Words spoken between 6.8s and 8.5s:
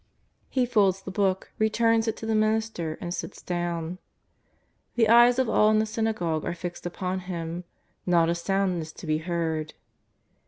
upon Him, not a